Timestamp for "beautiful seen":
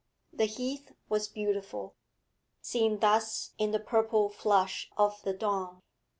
1.27-3.01